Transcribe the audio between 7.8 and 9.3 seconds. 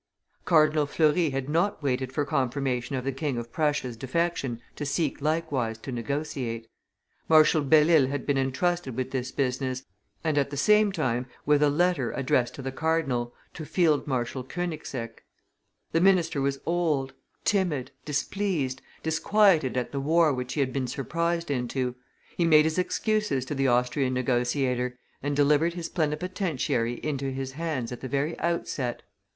Isle had been intrusted with